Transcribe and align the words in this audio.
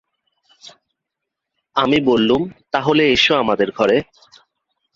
আমি 1.75 1.97
বললুম, 2.01 2.41
তা 2.71 2.79
হলে 2.81 3.03
এসো 3.11 3.33
আমাদের 3.35 3.67
ঘরে। 3.71 3.97